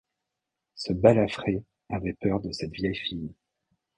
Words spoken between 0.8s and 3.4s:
balafré avait peur de cette vieille fille.